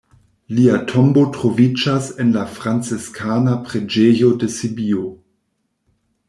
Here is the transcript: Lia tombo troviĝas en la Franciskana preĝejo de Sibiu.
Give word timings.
Lia 0.59 0.77
tombo 0.91 1.25
troviĝas 1.35 2.07
en 2.23 2.31
la 2.37 2.45
Franciskana 2.55 3.55
preĝejo 3.69 4.33
de 4.45 4.51
Sibiu. 4.57 5.05